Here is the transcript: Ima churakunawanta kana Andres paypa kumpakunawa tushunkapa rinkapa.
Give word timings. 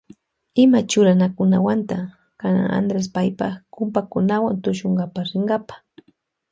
Ima 0.63 0.79
churakunawanta 0.89 1.97
kana 2.39 2.63
Andres 2.79 3.07
paypa 3.15 3.47
kumpakunawa 3.73 4.49
tushunkapa 4.63 5.19
rinkapa. 5.29 5.75